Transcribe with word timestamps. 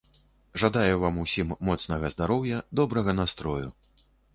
Жадаю 0.61 0.95
вам 1.03 1.21
усім 1.25 1.53
моцнага 1.69 2.13
здароўя, 2.17 2.67
добрага 2.83 3.11
настрою. 3.23 3.67